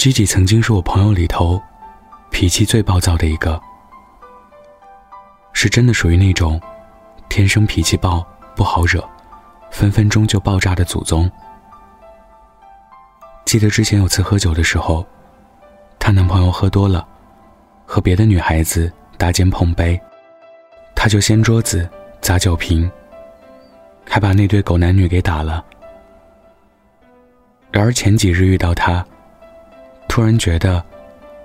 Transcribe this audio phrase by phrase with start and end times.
[0.00, 1.60] Gigi 曾经是我朋友里头
[2.30, 3.60] 脾气最暴躁的一个，
[5.52, 6.58] 是真的属于那种
[7.28, 8.26] 天生脾气暴、
[8.56, 9.06] 不好惹、
[9.70, 11.30] 分分钟就爆炸的祖宗。
[13.44, 15.06] 记得之前有次喝酒的时候，
[15.98, 17.06] 她男朋友喝多了，
[17.84, 20.00] 和别的女孩子搭肩碰杯，
[20.94, 21.86] 她就掀桌子
[22.22, 22.90] 砸酒瓶，
[24.08, 25.62] 还把那对狗男女给打了。
[27.70, 29.04] 然而前几日遇到他。
[30.10, 30.84] 突然觉得，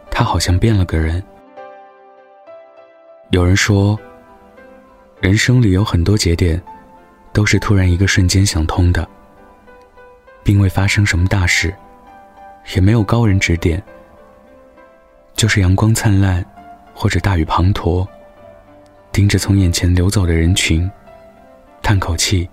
[0.09, 1.23] 他好像变了个人。
[3.29, 3.97] 有人说，
[5.21, 6.59] 人生里有很多节点，
[7.31, 9.07] 都是突然一个瞬间想通的，
[10.43, 11.71] 并未发生什么大事，
[12.73, 13.81] 也没有高人指点，
[15.35, 16.43] 就是阳光灿烂，
[16.91, 18.07] 或者大雨滂沱，
[19.11, 20.89] 盯着从眼前流走的人群，
[21.83, 22.49] 叹口气，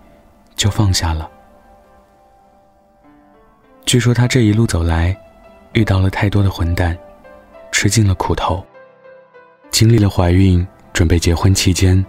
[0.57, 1.31] 就放下了。
[3.87, 5.19] 据说他这一路走来。
[5.73, 6.97] 遇到了太多的混蛋，
[7.71, 8.65] 吃尽了苦头。
[9.71, 12.05] 经历了怀孕、准备结婚期间，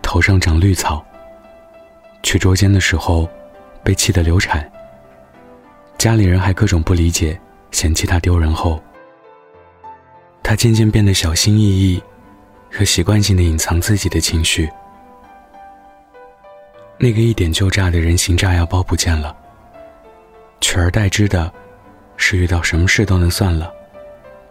[0.00, 1.04] 头上长绿草。
[2.22, 3.28] 去捉奸的时候，
[3.82, 4.70] 被气得流产。
[5.98, 7.38] 家里人还各种不理解，
[7.72, 8.80] 嫌弃他丢人后，
[10.42, 12.00] 他渐渐变得小心翼翼，
[12.70, 14.70] 和习惯性的隐藏自己的情绪。
[16.98, 19.36] 那个一点就炸的人形炸药包不见了，
[20.60, 21.52] 取而代之的。
[22.24, 23.68] 是遇到什么事都能算了，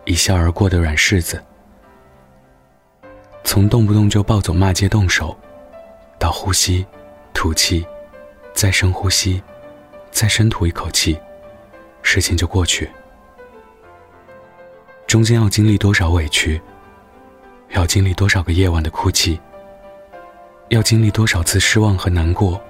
[0.03, 1.41] 一笑而过的软柿子。
[3.45, 5.33] 从动不动就暴走骂街动手，
[6.19, 6.85] 到呼吸、
[7.33, 7.87] 吐气，
[8.53, 9.41] 再深呼吸，
[10.11, 11.17] 再深吐一口气，
[12.01, 12.91] 事情就过去。
[15.07, 16.61] 中间要经历多少委屈，
[17.69, 19.39] 要经历多少个夜晚的哭泣，
[20.67, 22.61] 要经历多少次失望和难过，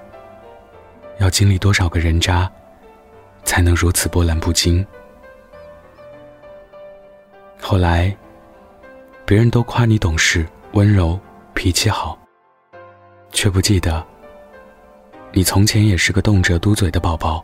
[1.17, 2.49] 要经历多少个人渣。
[3.43, 4.85] 才能如此波澜不惊。
[7.59, 8.15] 后来，
[9.25, 11.19] 别人都夸你懂事、温柔、
[11.53, 12.17] 脾气好，
[13.31, 14.05] 却不记得
[15.31, 17.43] 你从前也是个动辄嘟嘴的宝宝。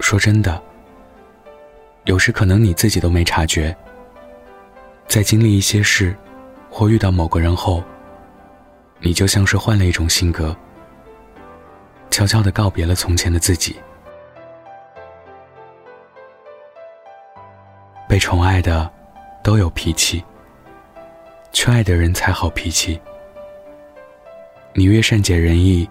[0.00, 0.60] 说真的，
[2.04, 3.76] 有时可能你自己都没察觉，
[5.06, 6.16] 在经历一些事，
[6.68, 7.84] 或遇到某个人后，
[8.98, 10.56] 你就像是换了一种性格，
[12.10, 13.76] 悄悄的告别了从前的自己。
[18.14, 18.88] 被宠爱的
[19.42, 20.22] 都有脾气，
[21.52, 23.00] 缺爱的人才好脾气。
[24.72, 25.90] 你越善解人意，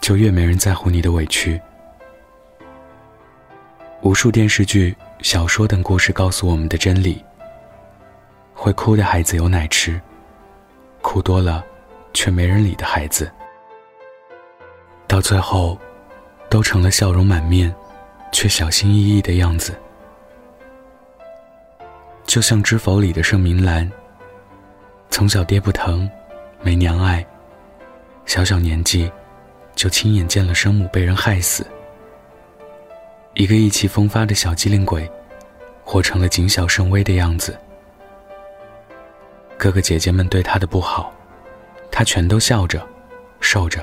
[0.00, 1.60] 就越没人在乎你的委屈。
[4.00, 7.24] 无数电视剧、小说等故事告诉我们的真理：
[8.52, 10.00] 会哭的孩子有奶吃，
[11.00, 11.64] 哭多了
[12.12, 13.30] 却没人理的孩子，
[15.06, 15.78] 到最后
[16.50, 17.72] 都成了笑容满面
[18.32, 19.72] 却小心翼翼的样子。
[22.28, 23.90] 就像《知否》里的盛明兰，
[25.08, 26.08] 从小爹不疼，
[26.60, 27.26] 没娘爱，
[28.26, 29.10] 小小年纪
[29.74, 31.66] 就亲眼见了生母被人害死。
[33.32, 35.10] 一个意气风发的小机灵鬼，
[35.82, 37.58] 活成了谨小慎微的样子。
[39.56, 41.10] 哥哥姐姐们对他的不好，
[41.90, 42.86] 他全都笑着，
[43.40, 43.82] 受着。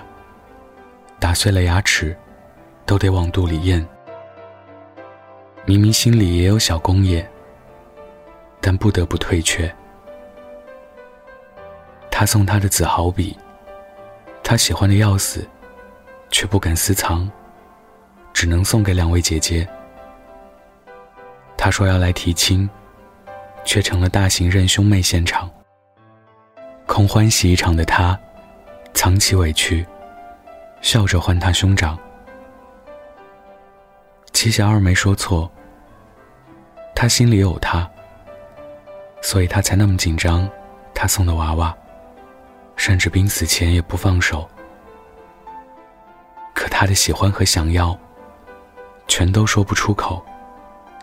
[1.20, 2.16] 打碎了牙齿，
[2.86, 3.84] 都得往肚里咽。
[5.66, 7.28] 明明心里也有小公爷。
[8.68, 9.72] 但不得不退却。
[12.10, 13.38] 他送他的紫毫笔，
[14.44, 15.48] 他喜欢的要死，
[16.32, 17.30] 却不敢私藏，
[18.34, 19.68] 只能送给两位姐姐。
[21.56, 22.68] 他说要来提亲，
[23.64, 25.48] 却成了大型认兄妹现场。
[26.88, 28.20] 空欢喜一场的他，
[28.96, 29.86] 藏起委屈，
[30.82, 31.96] 笑着唤他兄长。
[34.34, 35.52] 齐小二没说错，
[36.96, 37.88] 他心里有他。
[39.26, 40.48] 所以他才那么紧张，
[40.94, 41.76] 他送的娃娃，
[42.76, 44.48] 甚至濒死前也不放手。
[46.54, 47.98] 可他的喜欢和想要，
[49.08, 50.24] 全都说不出口，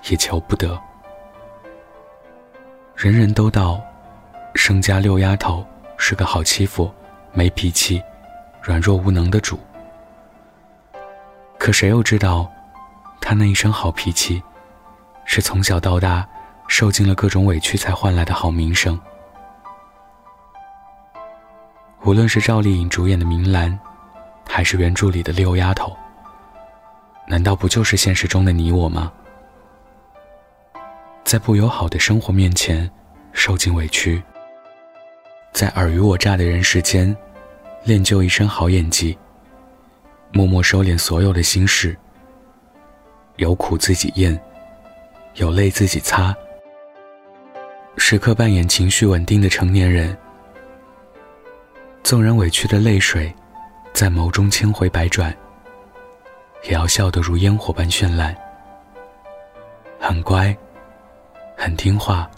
[0.04, 0.80] 也求不得。
[2.94, 3.80] 人人都道，
[4.54, 5.66] 盛家六丫头
[5.96, 6.94] 是个好欺负、
[7.32, 8.00] 没脾气、
[8.62, 9.58] 软弱无能的主。
[11.58, 12.48] 可谁又知道，
[13.20, 14.40] 他那一身好脾气，
[15.24, 16.24] 是从小到大。
[16.72, 18.98] 受尽了各种委屈才换来的好名声。
[22.02, 23.70] 无论是赵丽颖主演的《明兰》，
[24.48, 25.94] 还是原著里的六丫头，
[27.28, 29.12] 难道不就是现实中的你我吗？
[31.24, 32.90] 在不友好的生活面前
[33.34, 34.22] 受尽委屈，
[35.52, 37.14] 在尔虞我诈的人世间
[37.84, 39.16] 练就一身好演技，
[40.32, 41.94] 默默收敛所有的心事，
[43.36, 44.40] 有苦自己咽，
[45.34, 46.34] 有泪自己擦。
[47.96, 50.16] 时刻扮演情绪稳定的成年人，
[52.02, 53.32] 纵然委屈的泪水
[53.92, 55.34] 在眸中千回百转，
[56.64, 58.36] 也要笑得如烟火般绚烂。
[60.00, 60.56] 很乖，
[61.56, 62.28] 很听话，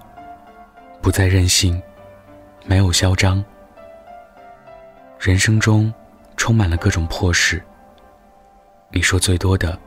[1.01, 1.81] 不再任性，
[2.67, 3.43] 没有嚣张。
[5.19, 5.93] 人生中
[6.37, 7.62] 充满了各种破事，
[8.91, 9.79] 你说最多的，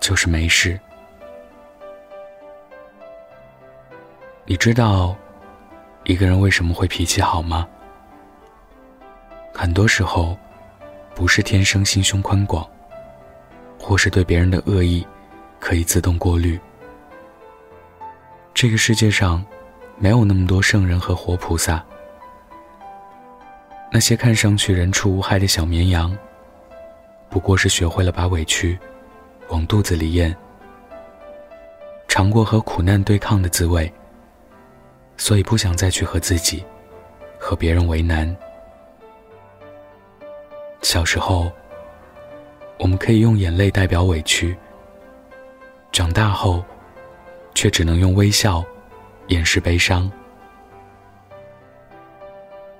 [0.00, 0.78] 就是没事。
[4.50, 5.14] 你知道
[6.04, 7.68] 一个人为什么会脾气好吗？
[9.52, 10.34] 很多时候，
[11.14, 12.66] 不是天生心胸宽广，
[13.78, 15.06] 或是对别人的恶意
[15.60, 16.58] 可以自动过滤。
[18.54, 19.44] 这个世界上
[19.98, 21.84] 没有那么多圣人和活菩萨，
[23.92, 26.16] 那些看上去人畜无害的小绵羊，
[27.28, 28.78] 不过是学会了把委屈
[29.50, 30.34] 往肚子里咽，
[32.08, 33.92] 尝过和苦难对抗的滋味。
[35.18, 36.64] 所以不想再去和自己、
[37.38, 38.34] 和别人为难。
[40.80, 41.52] 小时候，
[42.78, 44.56] 我们可以用眼泪代表委屈；
[45.92, 46.64] 长大后，
[47.52, 48.64] 却只能用微笑
[49.26, 50.10] 掩饰悲伤。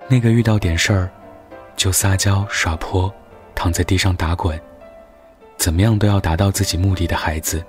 [0.06, 1.11] 那个遇到点事儿
[1.76, 3.12] 就撒娇耍泼、
[3.55, 4.58] 躺在地上打滚，
[5.58, 7.62] 怎么样都要达到自己目的的孩子，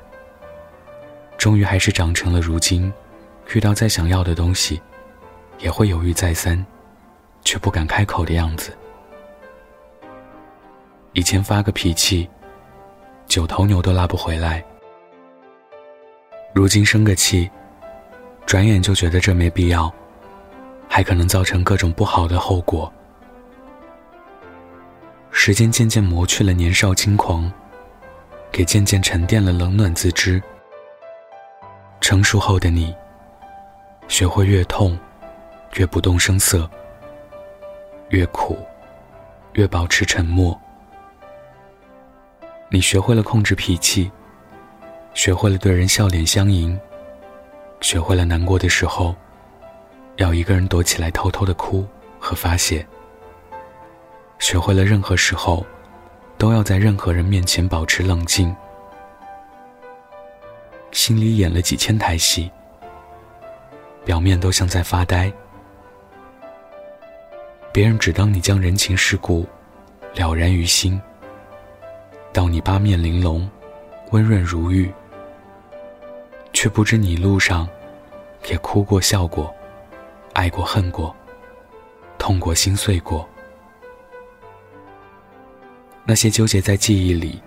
[1.37, 2.93] 终于还是长成了如今。
[3.53, 4.79] 遇到再想要的东西，
[5.57, 6.63] 也会犹豫再三，
[7.43, 8.77] 却不敢开口的样子。
[11.13, 12.29] 以前发个脾气，
[13.25, 14.61] 九头牛都拉不回来；
[16.53, 17.49] 如今生个气，
[18.45, 19.91] 转眼就觉得这没必要，
[20.87, 22.91] 还可能造成各种不好的后果。
[25.31, 27.51] 时间渐渐磨去了年少轻狂，
[28.53, 30.41] 也渐渐沉淀了冷暖自知。
[31.99, 32.95] 成熟后的你。
[34.09, 34.97] 学会越痛，
[35.75, 36.67] 越不动声色；
[38.09, 38.57] 越苦，
[39.53, 40.59] 越保持沉默。
[42.69, 44.11] 你学会了控制脾气，
[45.13, 46.77] 学会了对人笑脸相迎，
[47.81, 49.15] 学会了难过的时候，
[50.17, 51.87] 要一个人躲起来偷偷的哭
[52.19, 52.85] 和发泄。
[54.39, 55.63] 学会了任何时候，
[56.35, 58.53] 都要在任何人面前保持冷静。
[60.91, 62.51] 心里演了几千台戏。
[64.09, 65.31] 表面都像在发呆，
[67.71, 69.45] 别人只当你将人情世故
[70.15, 70.99] 了然于心，
[72.33, 73.47] 道你八面玲珑，
[74.09, 74.91] 温润如玉，
[76.53, 77.69] 却不知你路上
[78.47, 79.53] 也哭过笑过，
[80.33, 81.15] 爱过恨过，
[82.17, 83.29] 痛过心碎过。
[86.03, 87.39] 那些纠结在记忆里、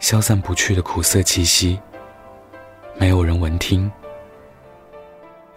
[0.00, 1.80] 消散不去的苦涩气息，
[2.98, 3.90] 没有人闻听。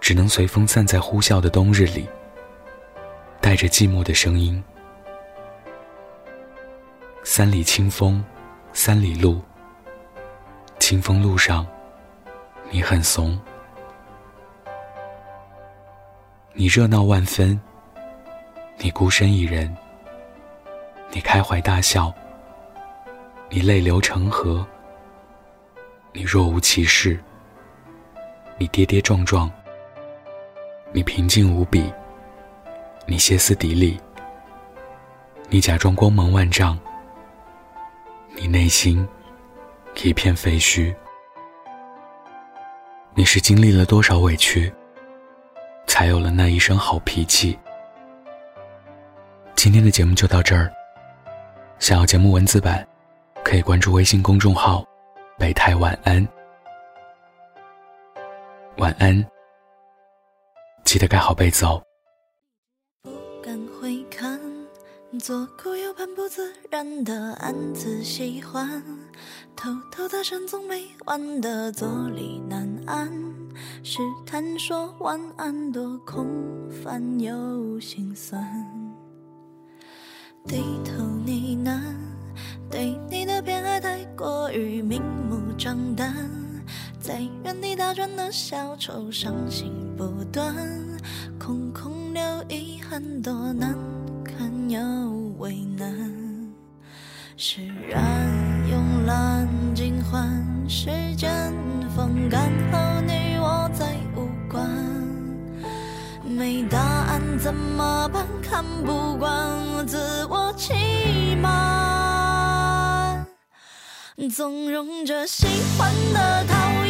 [0.03, 2.05] 只能随风散在呼啸的冬日里，
[3.39, 4.61] 带着寂寞的声音。
[7.23, 8.21] 三里清风，
[8.73, 9.41] 三里路。
[10.77, 11.65] 清风路上，
[12.69, 13.39] 你很怂，
[16.51, 17.57] 你热闹万分，
[18.77, 19.73] 你孤身一人，
[21.11, 22.13] 你开怀大笑，
[23.49, 24.67] 你泪流成河，
[26.11, 27.17] 你若无其事，
[28.57, 29.49] 你跌跌撞撞。
[30.95, 31.91] 你平静无比，
[33.07, 33.99] 你歇斯底里，
[35.49, 36.77] 你假装光芒万丈，
[38.35, 39.07] 你内心
[40.03, 40.93] 一片废墟。
[43.15, 44.71] 你是经历了多少委屈，
[45.87, 47.57] 才有了那一身好脾气？
[49.55, 50.71] 今天的节目就到这儿。
[51.79, 52.87] 想要节目文字版，
[53.43, 54.85] 可以关注微信公众号
[55.39, 56.27] “北太晚安”。
[58.77, 59.25] 晚安。
[60.93, 61.81] 记得盖好被子哦。
[63.01, 63.09] 不
[63.41, 64.39] 敢回看，
[65.19, 68.79] 左顾右盼，不自然的暗自喜欢，
[69.55, 73.11] 偷偷搭讪总没完的坐立难安，
[73.81, 76.27] 试探说晚安多空
[76.69, 78.47] 泛又心酸，
[80.45, 81.81] 低头呢喃，
[82.69, 86.13] 对你的偏爱太过于明目张胆。
[86.99, 90.55] 在原地打转的小丑，伤心不断，
[91.45, 93.77] 空空留遗憾，多难
[94.23, 94.79] 堪又
[95.39, 95.93] 为难。
[97.35, 98.01] 释然
[98.71, 99.45] 慵懒
[99.75, 101.53] 尽欢，时间
[101.93, 104.65] 风干后，你我再无关。
[106.23, 108.25] 没答案怎么办？
[108.41, 109.97] 看不惯自
[110.29, 113.27] 我欺瞒，
[114.33, 115.45] 纵容着喜
[115.77, 116.82] 欢的、讨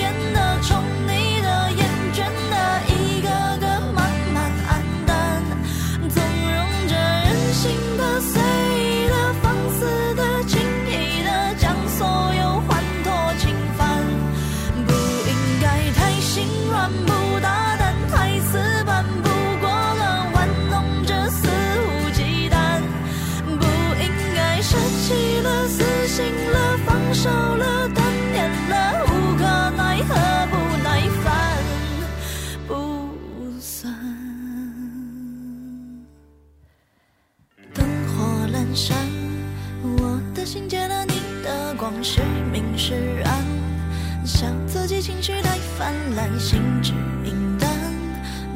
[45.84, 47.70] 泛滥，心智敏感，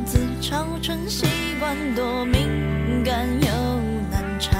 [0.05, 1.25] 自嘲成习
[1.59, 3.47] 惯，多敏感又
[4.09, 4.57] 难缠。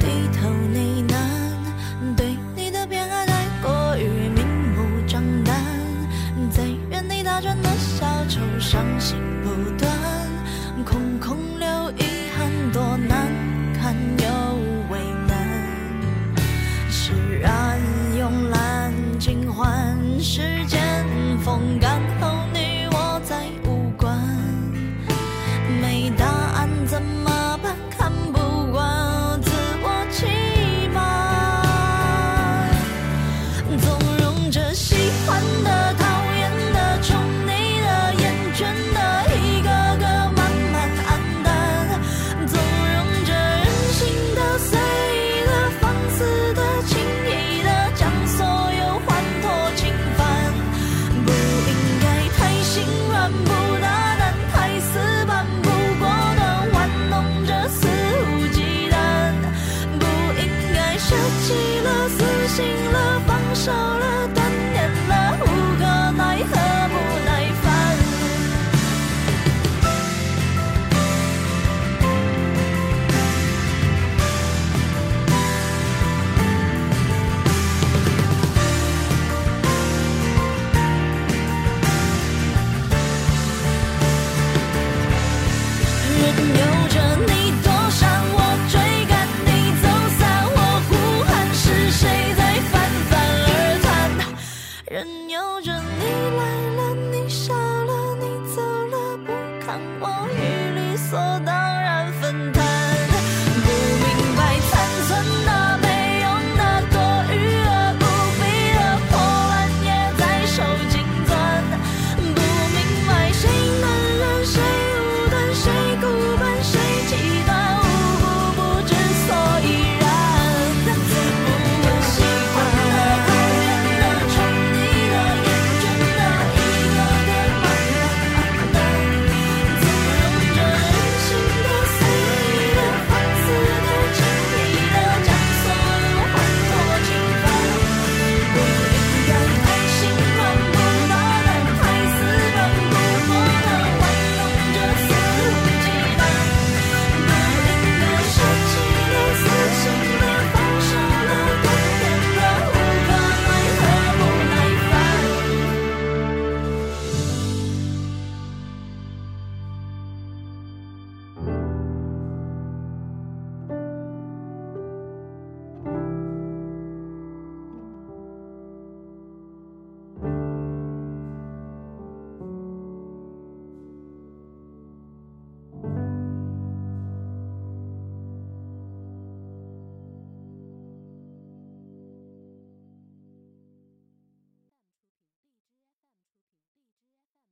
[0.00, 5.62] 低头呢喃，对你的偏爱太过于明目张胆，
[6.50, 9.27] 在原地打转的小丑，伤心。